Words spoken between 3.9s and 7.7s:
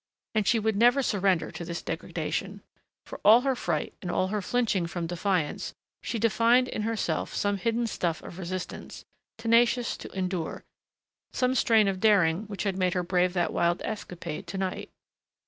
and all her flinching from defiance she divined in herself some